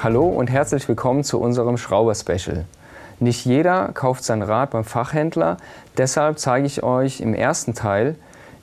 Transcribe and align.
Hallo 0.00 0.28
und 0.28 0.48
herzlich 0.48 0.86
willkommen 0.86 1.24
zu 1.24 1.40
unserem 1.40 1.76
Schrauber-Special. 1.76 2.66
Nicht 3.18 3.44
jeder 3.44 3.88
kauft 3.94 4.22
sein 4.22 4.42
Rad 4.42 4.70
beim 4.70 4.84
Fachhändler, 4.84 5.56
deshalb 5.96 6.38
zeige 6.38 6.68
ich 6.68 6.84
euch 6.84 7.20
im 7.20 7.34
ersten 7.34 7.74
Teil, 7.74 8.14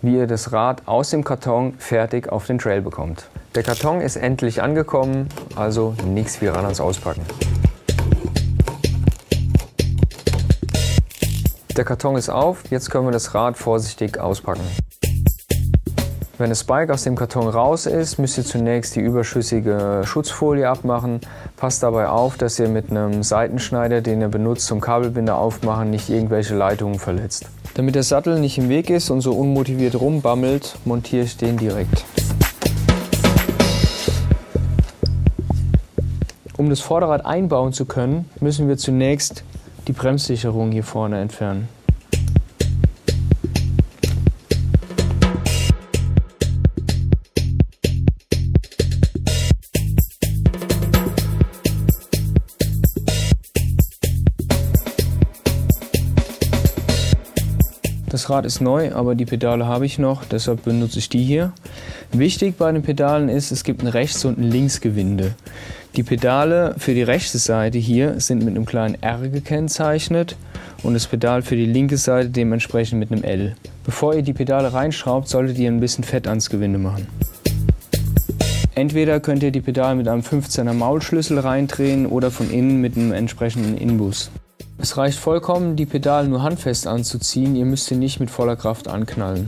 wie 0.02 0.16
ihr 0.16 0.27
das 0.27 0.53
Rad 0.53 0.84
aus 0.85 1.09
dem 1.09 1.25
Karton 1.25 1.73
fertig 1.77 2.31
auf 2.31 2.48
den 2.48 2.57
Trail 2.57 2.81
bekommt. 2.81 3.27
Der 3.53 3.63
Karton 3.63 3.99
ist 3.99 4.16
endlich 4.16 4.63
angekommen, 4.63 5.27
also 5.57 5.93
nichts 6.05 6.41
wie 6.41 6.48
ran 6.48 6.63
ans 6.63 6.79
Auspacken. 6.79 7.23
Der 11.75 11.83
Karton 11.83 12.15
ist 12.15 12.29
auf, 12.29 12.63
jetzt 12.70 12.89
können 12.89 13.08
wir 13.08 13.11
das 13.11 13.36
Rad 13.36 13.58
vorsichtig 13.58 14.22
auspacken. 14.22 14.63
Wenn 16.38 16.49
das 16.49 16.66
Bike 16.66 16.89
aus 16.89 17.03
dem 17.03 17.16
Karton 17.16 17.48
raus 17.48 17.85
ist, 17.85 18.20
müsst 18.20 18.38
ihr 18.38 18.44
zunächst 18.44 18.98
die 18.98 18.99
überschüssige 18.99 20.02
Schutzfolie 20.03 20.67
abmachen. 20.67 21.21
Passt 21.55 21.81
dabei 21.81 22.09
auf, 22.09 22.35
dass 22.35 22.59
ihr 22.59 22.67
mit 22.67 22.91
einem 22.91 23.23
Seitenschneider, 23.23 24.02
den 24.02 24.20
ihr 24.20 24.27
benutzt 24.27 24.66
zum 24.66 24.81
Kabelbinder 24.81 25.38
aufmachen, 25.38 25.91
nicht 25.91 26.09
irgendwelche 26.09 26.53
Leitungen 26.53 26.99
verletzt. 26.99 27.45
Damit 27.75 27.95
der 27.95 28.03
Sattel 28.03 28.41
nicht 28.41 28.58
im 28.58 28.67
Weg 28.67 28.89
ist 28.89 29.11
und 29.11 29.21
so 29.21 29.31
unmotiviert 29.31 29.95
rumbammelt, 29.95 30.75
montiere 30.84 31.23
ich 31.23 31.38
den 31.38 31.55
direkt. 31.55 32.03
Um 36.58 36.70
das 36.70 36.81
Vorderrad 36.81 37.25
einbauen 37.25 37.72
zu 37.72 37.86
können, 37.86 38.30
müssen 38.41 38.67
wir 38.67 38.75
zunächst 38.75 39.45
die 39.88 39.94
Bremssicherung 39.94 40.73
hier 40.73 40.83
vorne 40.83 41.22
entfernen. 41.22 41.70
Das 58.16 58.30
Rad 58.30 58.45
ist 58.45 58.61
neu, 58.61 58.94
aber 58.94 59.13
die 59.13 59.25
Pedale 59.25 59.66
habe 59.66 59.85
ich 59.85 59.99
noch, 59.99 60.23
deshalb 60.23 60.63
benutze 60.63 60.99
ich 60.99 61.09
die 61.09 61.21
hier. 61.21 61.52
Wichtig 62.13 62.55
bei 62.57 62.72
den 62.72 62.81
Pedalen 62.81 63.27
ist, 63.27 63.52
es 63.52 63.66
gibt 63.66 63.83
ein 63.83 63.89
Rechts- 63.89 64.23
und 64.23 64.38
ein 64.38 64.49
Linksgewinde. 64.49 65.33
Die 65.97 66.03
Pedale 66.03 66.75
für 66.77 66.94
die 66.94 67.03
rechte 67.03 67.39
Seite 67.39 67.77
hier 67.77 68.22
sind 68.22 68.45
mit 68.45 68.55
einem 68.55 68.66
kleinen 68.66 68.95
R 69.03 69.17
gekennzeichnet 69.27 70.38
und 70.81 70.94
das 70.94 71.07
Pedal 71.07 71.41
für 71.41 71.57
die 71.57 71.66
linke 71.66 71.97
Seite 71.97 72.30
dementsprechend 72.30 72.99
mit 72.99 73.11
einem 73.11 73.25
L. 73.25 73.57
Bevor 73.83 74.16
ihr 74.16 74.22
die 74.22 74.31
Pedale 74.31 74.72
reinschraubt, 74.72 75.27
solltet 75.27 75.57
ihr 75.57 75.69
ein 75.69 75.81
bisschen 75.81 76.05
Fett 76.05 76.25
ans 76.25 76.50
Gewinde 76.50 76.79
machen. 76.79 77.07
Entweder 78.75 79.19
könnt 79.19 79.44
ihr 79.44 79.52
die 79.52 79.59
Pedale 79.59 79.95
mit 79.95 80.07
einem 80.07 80.22
15er 80.22 80.72
Maulschlüssel 80.72 81.38
reindrehen 81.38 82.05
oder 82.05 82.31
von 82.31 82.50
innen 82.50 82.79
mit 82.79 82.95
einem 82.95 83.11
entsprechenden 83.11 83.77
Inbus. 83.77 84.31
Es 84.86 84.97
reicht 84.97 85.17
vollkommen, 85.17 85.75
die 85.75 85.88
Pedale 85.88 86.28
nur 86.28 86.44
handfest 86.44 86.86
anzuziehen, 86.86 87.55
ihr 87.55 87.66
müsst 87.66 87.88
sie 87.88 87.95
nicht 87.95 88.19
mit 88.19 88.30
voller 88.30 88.55
Kraft 88.55 88.88
anknallen. 88.88 89.47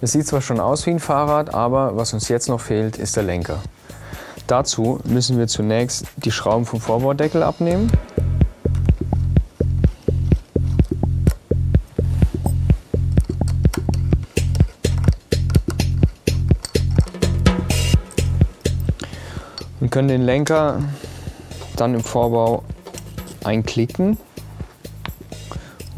Es 0.00 0.12
sieht 0.12 0.24
zwar 0.24 0.40
schon 0.40 0.60
aus 0.60 0.86
wie 0.86 0.90
ein 0.90 1.00
Fahrrad, 1.00 1.52
aber 1.52 1.96
was 1.96 2.12
uns 2.14 2.28
jetzt 2.28 2.48
noch 2.48 2.60
fehlt, 2.60 2.96
ist 2.96 3.16
der 3.16 3.24
Lenker. 3.24 3.58
Dazu 4.46 5.00
müssen 5.02 5.36
wir 5.36 5.48
zunächst 5.48 6.06
die 6.14 6.30
Schrauben 6.30 6.64
vom 6.64 6.80
Vorbaudeckel 6.80 7.42
abnehmen. 7.42 7.90
Und 19.80 19.90
können 19.90 20.06
den 20.06 20.22
Lenker 20.22 20.78
dann 21.74 21.94
im 21.94 22.04
Vorbau 22.04 22.62
einklicken 23.42 24.18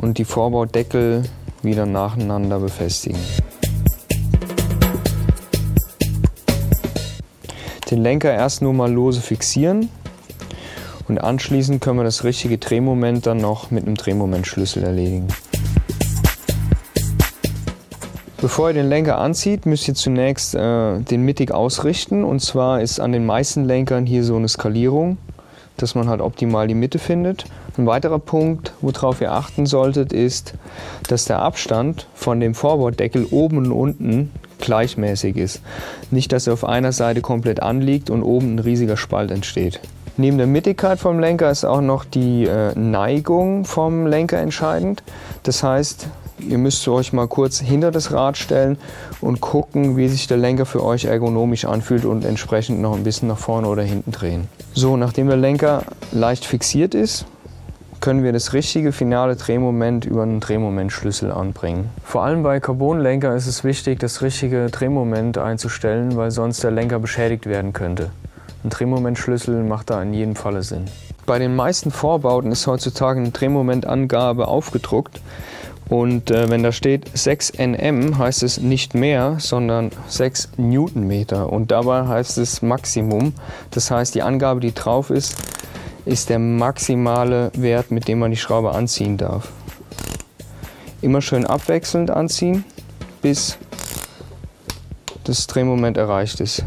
und 0.05 0.19
die 0.19 0.27
Vorbaudeckel 0.27 1.23
wieder 1.63 1.87
nacheinander 1.87 2.59
befestigen. 2.59 3.19
Den 7.91 8.03
Lenker 8.03 8.31
erst 8.31 8.61
nur 8.61 8.75
mal 8.75 8.93
lose 8.93 9.23
fixieren 9.23 9.89
und 11.09 11.17
anschließend 11.25 11.81
können 11.81 11.99
wir 11.99 12.05
das 12.05 12.23
richtige 12.23 12.59
Drehmoment 12.59 13.25
dann 13.25 13.39
noch 13.39 13.71
mit 13.71 13.87
einem 13.87 13.95
Drehmomentschlüssel 13.95 14.85
erledigen. 14.85 15.29
Bevor 18.43 18.69
ihr 18.69 18.75
den 18.75 18.91
Lenker 18.91 19.17
anzieht, 19.17 19.65
müsst 19.65 19.89
ihr 19.89 19.95
zunächst 19.95 20.55
äh, 20.55 20.99
den 21.01 21.23
mittig 21.23 21.51
ausrichten. 21.51 22.25
Und 22.25 22.41
zwar 22.41 22.83
ist 22.83 23.01
an 23.01 23.13
den 23.13 23.25
meisten 23.25 23.65
Lenkern 23.65 24.05
hier 24.05 24.23
so 24.23 24.37
eine 24.37 24.49
Skalierung, 24.49 25.17
dass 25.77 25.95
man 25.95 26.09
halt 26.09 26.21
optimal 26.21 26.69
die 26.69 26.75
Mitte 26.75 26.99
findet. 26.99 27.45
Ein 27.77 27.87
weiterer 27.87 28.19
Punkt, 28.19 28.73
worauf 28.81 29.21
ihr 29.21 29.33
achten 29.33 29.67
solltet, 29.67 30.13
ist, 30.13 30.55
dass 31.09 31.25
der 31.25 31.41
Abstand 31.41 32.07
von 32.15 32.41
dem 32.41 32.55
Vorbaudeckel 32.55 33.27
oben 33.31 33.59
und 33.59 33.73
unten 33.73 34.31
gleichmäßig 34.59 35.37
ist. 35.37 35.61
Nicht, 36.11 36.33
dass 36.33 36.47
er 36.47 36.53
auf 36.53 36.65
einer 36.65 36.93
Seite 36.93 37.21
komplett 37.21 37.63
anliegt 37.63 38.11
und 38.11 38.23
oben 38.23 38.55
ein 38.55 38.59
riesiger 38.61 38.97
Spalt 38.97 39.31
entsteht. 39.31 39.81
Neben 40.17 40.39
der 40.39 40.47
Mittigkeit 40.47 41.01
vom 41.01 41.19
Lenker 41.19 41.51
ist 41.51 41.65
auch 41.65 41.81
noch 41.81 42.05
die 42.05 42.45
äh, 42.45 42.79
Neigung 42.79 43.65
vom 43.65 44.07
Lenker 44.07 44.39
entscheidend. 44.39 45.03
Das 45.43 45.65
heißt, 45.65 46.07
ihr 46.39 46.59
müsst 46.59 46.87
euch 46.89 47.13
mal 47.13 47.29
kurz 47.29 47.61
hinter 47.61 47.91
das 47.91 48.13
Rad 48.13 48.37
stellen 48.37 48.79
und 49.21 49.41
gucken, 49.41 49.97
wie 49.97 50.09
sich 50.09 50.27
der 50.27 50.37
Lenker 50.37 50.67
für 50.67 50.85
euch 50.85 51.05
ergonomisch 51.05 51.65
anfühlt 51.65 52.05
und 52.05 52.25
entsprechend 52.25 52.81
noch 52.81 52.95
ein 52.97 53.05
bisschen 53.05 53.29
nach 53.29 53.39
vorne 53.39 53.69
oder 53.69 53.83
hinten 53.83 54.13
drehen. 54.13 54.49
So, 54.75 54.97
nachdem 54.97 55.29
der 55.29 55.37
Lenker 55.37 55.85
leicht 56.13 56.45
fixiert 56.45 56.95
ist, 56.95 57.27
können 58.01 58.23
wir 58.23 58.35
das 58.35 58.53
richtige 58.53 58.93
finale 58.93 59.35
Drehmoment 59.35 60.05
über 60.05 60.25
einen 60.25 60.41
Drehmomentschlüssel 60.41 61.33
anbringen. 61.33 61.89
Vor 62.05 62.23
allem 62.23 62.43
bei 62.43 62.61
Carbonlenker 62.61 63.35
ist 63.35 63.47
es 63.47 63.65
wichtig, 63.65 63.99
das 63.99 64.21
richtige 64.21 64.67
Drehmoment 64.67 65.39
einzustellen, 65.39 66.15
weil 66.17 66.31
sonst 66.31 66.63
der 66.63 66.71
Lenker 66.71 66.99
beschädigt 66.99 67.47
werden 67.47 67.73
könnte. 67.73 68.11
Ein 68.63 68.69
Drehmomentschlüssel 68.71 69.63
macht 69.63 69.89
da 69.89 70.03
in 70.03 70.13
jedem 70.13 70.37
Falle 70.37 70.63
Sinn. 70.63 70.85
Bei 71.27 71.39
den 71.39 71.57
meisten 71.57 71.91
Vorbauten 71.91 72.53
ist 72.53 72.67
heutzutage 72.67 73.21
eine 73.21 73.31
Drehmomentangabe 73.31 74.49
aufgedruckt. 74.49 75.23
Und 75.89 76.31
äh, 76.31 76.49
wenn 76.49 76.63
da 76.63 76.73
steht 76.73 77.11
6 77.13 77.53
Nm, 77.59 78.19
heißt 78.19 78.43
es 78.43 78.59
nicht 78.59 78.95
mehr, 78.95 79.37
sondern 79.39 79.91
6 80.09 80.51
Newtonmeter. 80.57 81.53
Und 81.53 81.71
dabei 81.71 82.07
heißt 82.07 82.39
es 82.39 82.63
Maximum. 82.63 83.35
Das 83.71 83.91
heißt, 83.91 84.15
die 84.15 84.23
Angabe, 84.23 84.61
die 84.61 84.73
drauf 84.73 85.11
ist, 85.11 85.37
ist 86.07 86.31
der 86.31 86.39
maximale 86.39 87.51
Wert, 87.55 87.91
mit 87.91 88.09
dem 88.09 88.19
man 88.19 88.31
die 88.31 88.37
Schraube 88.37 88.73
anziehen 88.73 89.17
darf. 89.17 89.51
Immer 91.03 91.21
schön 91.21 91.47
abwechselnd 91.47 92.11
anziehen, 92.11 92.65
bis 93.21 93.59
das 95.25 95.47
Drehmoment 95.47 95.97
erreicht 95.97 96.41
ist. 96.41 96.65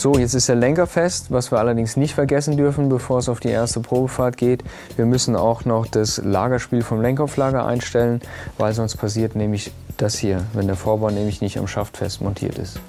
So, 0.00 0.14
jetzt 0.14 0.32
ist 0.32 0.48
der 0.48 0.56
Lenker 0.56 0.86
fest. 0.86 1.26
Was 1.28 1.52
wir 1.52 1.58
allerdings 1.58 1.98
nicht 1.98 2.14
vergessen 2.14 2.56
dürfen, 2.56 2.88
bevor 2.88 3.18
es 3.18 3.28
auf 3.28 3.38
die 3.38 3.50
erste 3.50 3.80
Probefahrt 3.80 4.38
geht, 4.38 4.64
wir 4.96 5.04
müssen 5.04 5.36
auch 5.36 5.66
noch 5.66 5.86
das 5.86 6.16
Lagerspiel 6.24 6.80
vom 6.80 7.02
Lenkauflager 7.02 7.66
einstellen, 7.66 8.22
weil 8.56 8.72
sonst 8.72 8.96
passiert 8.96 9.36
nämlich 9.36 9.72
das 9.98 10.16
hier, 10.16 10.46
wenn 10.54 10.66
der 10.68 10.76
Vorbau 10.76 11.10
nämlich 11.10 11.42
nicht 11.42 11.58
am 11.58 11.66
Schaft 11.66 11.98
fest 11.98 12.22
montiert 12.22 12.56
ist. 12.56 12.80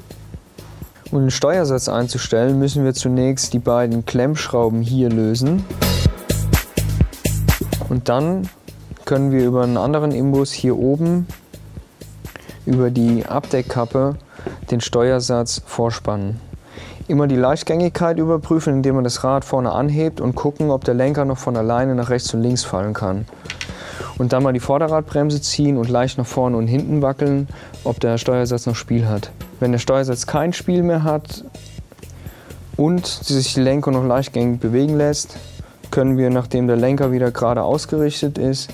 Um 1.11 1.19
den 1.19 1.31
Steuersatz 1.31 1.89
einzustellen, 1.89 2.57
müssen 2.57 2.85
wir 2.85 2.93
zunächst 2.93 3.51
die 3.51 3.59
beiden 3.59 4.05
Klemmschrauben 4.05 4.81
hier 4.81 5.09
lösen. 5.09 5.65
Und 7.89 8.07
dann 8.07 8.47
können 9.03 9.33
wir 9.33 9.43
über 9.43 9.63
einen 9.63 9.75
anderen 9.75 10.13
Imbus 10.13 10.53
hier 10.53 10.77
oben 10.77 11.27
über 12.65 12.89
die 12.89 13.25
Abdeckkappe 13.25 14.15
den 14.71 14.79
Steuersatz 14.79 15.61
vorspannen. 15.65 16.39
Immer 17.07 17.27
die 17.27 17.35
Leichtgängigkeit 17.35 18.17
überprüfen, 18.17 18.75
indem 18.75 18.95
man 18.95 19.03
das 19.03 19.23
Rad 19.23 19.45
vorne 19.45 19.71
anhebt 19.71 20.21
und 20.21 20.35
gucken, 20.35 20.71
ob 20.71 20.83
der 20.83 20.93
Lenker 20.93 21.25
noch 21.25 21.37
von 21.37 21.57
alleine 21.57 21.95
nach 21.95 22.09
rechts 22.09 22.33
und 22.33 22.41
links 22.41 22.63
fallen 22.63 22.93
kann. 22.93 23.25
Und 24.17 24.33
dann 24.33 24.43
mal 24.43 24.53
die 24.53 24.59
Vorderradbremse 24.59 25.41
ziehen 25.41 25.77
und 25.77 25.89
leicht 25.89 26.17
nach 26.17 26.25
vorne 26.25 26.57
und 26.57 26.67
hinten 26.67 27.01
wackeln, 27.01 27.47
ob 27.83 27.99
der 27.99 28.17
Steuersatz 28.17 28.65
noch 28.65 28.75
Spiel 28.75 29.07
hat. 29.07 29.31
Wenn 29.59 29.71
der 29.71 29.79
Steuersatz 29.79 30.27
kein 30.27 30.53
Spiel 30.53 30.83
mehr 30.83 31.03
hat 31.03 31.43
und 32.77 33.05
sich 33.05 33.53
die 33.53 33.61
Lenkung 33.61 33.93
noch 33.93 34.05
leichtgängig 34.05 34.59
bewegen 34.59 34.97
lässt, 34.97 35.37
können 35.89 36.17
wir, 36.17 36.29
nachdem 36.29 36.67
der 36.67 36.77
Lenker 36.77 37.11
wieder 37.11 37.31
gerade 37.31 37.63
ausgerichtet 37.63 38.37
ist, 38.37 38.69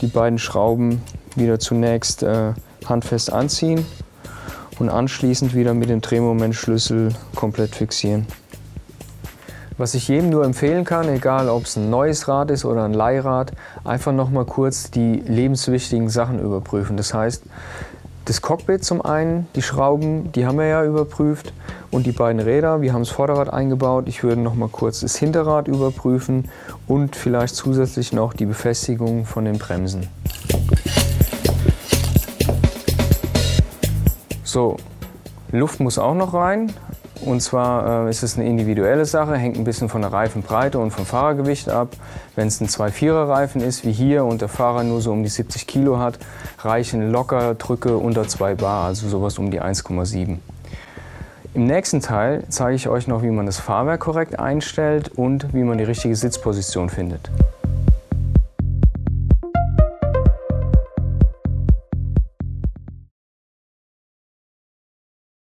die 0.00 0.06
beiden 0.06 0.38
Schrauben 0.38 1.02
wieder 1.34 1.58
zunächst 1.58 2.22
äh, 2.22 2.52
handfest 2.86 3.32
anziehen 3.32 3.84
und 4.80 4.88
anschließend 4.88 5.54
wieder 5.54 5.74
mit 5.74 5.90
dem 5.90 6.00
Drehmomentschlüssel 6.00 7.14
komplett 7.36 7.76
fixieren. 7.76 8.26
Was 9.78 9.94
ich 9.94 10.08
jedem 10.08 10.28
nur 10.30 10.44
empfehlen 10.44 10.84
kann, 10.84 11.08
egal 11.08 11.48
ob 11.48 11.64
es 11.64 11.76
ein 11.76 11.88
neues 11.88 12.28
Rad 12.28 12.50
ist 12.50 12.64
oder 12.64 12.84
ein 12.84 12.92
Leihrad, 12.92 13.52
einfach 13.84 14.12
noch 14.12 14.28
mal 14.28 14.44
kurz 14.44 14.90
die 14.90 15.22
lebenswichtigen 15.26 16.10
Sachen 16.10 16.38
überprüfen. 16.38 16.96
Das 16.96 17.14
heißt, 17.14 17.44
Das 18.26 18.42
Cockpit 18.42 18.84
zum 18.84 19.02
einen, 19.02 19.48
die 19.56 19.62
Schrauben, 19.62 20.30
die 20.32 20.46
haben 20.46 20.58
wir 20.58 20.66
ja 20.66 20.84
überprüft 20.84 21.52
und 21.90 22.06
die 22.06 22.12
beiden 22.12 22.40
Räder, 22.40 22.80
wir 22.80 22.92
haben 22.92 23.02
das 23.02 23.08
Vorderrad 23.08 23.52
eingebaut. 23.52 24.04
Ich 24.06 24.22
würde 24.22 24.40
noch 24.40 24.54
mal 24.54 24.68
kurz 24.68 25.00
das 25.00 25.16
Hinterrad 25.16 25.66
überprüfen 25.66 26.48
und 26.86 27.16
vielleicht 27.16 27.56
zusätzlich 27.56 28.12
noch 28.12 28.32
die 28.32 28.46
Befestigung 28.46 29.24
von 29.24 29.46
den 29.46 29.58
Bremsen. 29.58 30.06
So, 34.50 34.78
Luft 35.52 35.78
muss 35.78 35.96
auch 35.96 36.14
noch 36.14 36.34
rein. 36.34 36.72
Und 37.24 37.40
zwar 37.40 38.06
äh, 38.06 38.10
ist 38.10 38.24
es 38.24 38.36
eine 38.36 38.48
individuelle 38.48 39.04
Sache, 39.04 39.36
hängt 39.36 39.56
ein 39.56 39.62
bisschen 39.62 39.88
von 39.88 40.00
der 40.00 40.12
Reifenbreite 40.12 40.76
und 40.80 40.90
vom 40.90 41.06
Fahrergewicht 41.06 41.68
ab. 41.68 41.90
Wenn 42.34 42.48
es 42.48 42.60
ein 42.60 42.66
2-4er 42.66 43.28
Reifen 43.28 43.60
ist, 43.60 43.84
wie 43.84 43.92
hier, 43.92 44.24
und 44.24 44.40
der 44.40 44.48
Fahrer 44.48 44.82
nur 44.82 45.00
so 45.02 45.12
um 45.12 45.22
die 45.22 45.28
70 45.28 45.68
Kilo 45.68 46.00
hat, 46.00 46.18
reichen 46.58 47.12
locker 47.12 47.54
Drücke 47.54 47.96
unter 47.96 48.26
2 48.26 48.56
Bar, 48.56 48.86
also 48.86 49.08
sowas 49.08 49.38
um 49.38 49.52
die 49.52 49.62
1,7. 49.62 50.38
Im 51.54 51.66
nächsten 51.66 52.00
Teil 52.00 52.42
zeige 52.48 52.74
ich 52.74 52.88
euch 52.88 53.06
noch, 53.06 53.22
wie 53.22 53.30
man 53.30 53.46
das 53.46 53.60
Fahrwerk 53.60 54.00
korrekt 54.00 54.40
einstellt 54.40 55.10
und 55.10 55.54
wie 55.54 55.62
man 55.62 55.78
die 55.78 55.84
richtige 55.84 56.16
Sitzposition 56.16 56.90
findet. 56.90 57.30